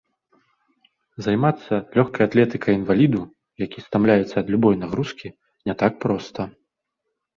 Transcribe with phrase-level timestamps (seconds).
[1.25, 3.21] Займацца лёгкай атлетыкай інваліду,
[3.67, 5.27] які стамляецца ад любой нагрузкі,
[5.69, 6.41] не так проста.